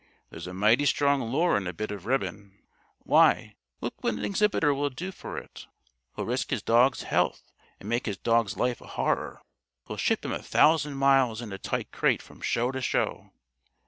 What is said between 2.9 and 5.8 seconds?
Why, look what an exhibitor will do for it!